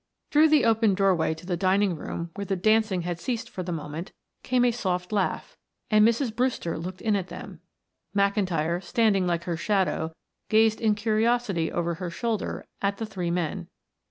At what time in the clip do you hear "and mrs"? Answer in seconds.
5.91-6.35